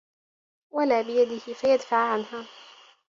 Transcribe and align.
وَلَا 0.73 1.01
بِيَدِهِ 1.01 1.37
فَيَدْفَعُ 1.39 1.97
عَنْهَا 2.13 2.45